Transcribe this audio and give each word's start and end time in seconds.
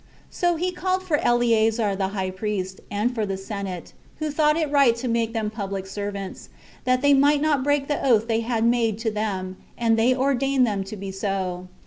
So 0.31 0.55
he 0.55 0.71
called 0.71 1.03
for 1.03 1.17
Eleazar 1.19 1.95
the 1.95 2.07
high 2.07 2.31
priest, 2.31 2.79
and 2.89 3.13
for 3.13 3.23
the 3.23 3.37
senate, 3.37 3.93
who 4.17 4.31
thought 4.31 4.57
it 4.57 4.71
right 4.71 4.95
to 4.95 5.07
make 5.07 5.33
them 5.33 5.51
public 5.51 5.85
servants, 5.85 6.49
that 6.85 7.03
they 7.03 7.13
might 7.13 7.39
not 7.39 7.63
break 7.63 7.87
the 7.87 8.03
oath 8.03 8.27
they 8.27 8.39
had 8.39 8.63
made 8.65 8.97
to 8.97 9.11
them; 9.11 9.57
and 9.77 9.99
they 9.99 10.15
ordained 10.15 10.65
them 10.65 10.83
to 10.85 10.95
be 10.97 11.11
so. 11.11 11.67